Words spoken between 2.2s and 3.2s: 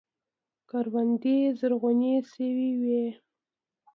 شوې وې.